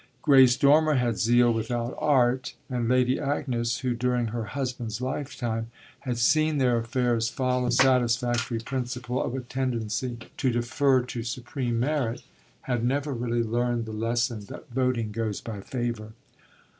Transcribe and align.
Grace 0.23 0.57
Dormer 0.57 0.95
had 0.95 1.19
zeal 1.19 1.53
without 1.53 1.95
art, 1.99 2.55
and 2.71 2.89
Lady 2.89 3.19
Agnes, 3.19 3.81
who 3.81 3.93
during 3.93 4.29
her 4.29 4.45
husband's 4.45 4.99
lifetime 4.99 5.69
had 5.99 6.17
seen 6.17 6.57
their 6.57 6.79
affairs 6.79 7.29
follow 7.29 7.65
the 7.67 7.71
satisfactory 7.71 8.57
principle 8.57 9.21
of 9.21 9.35
a 9.35 9.41
tendency 9.41 10.17
to 10.37 10.51
defer 10.51 11.03
to 11.03 11.21
supreme 11.21 11.79
merit, 11.79 12.23
had 12.61 12.83
never 12.83 13.13
really 13.13 13.43
learned 13.43 13.85
the 13.85 13.91
lesson 13.93 14.39
that 14.45 14.69
voting 14.71 15.11
goes 15.11 15.39
by 15.39 15.61
favour. 15.61 16.13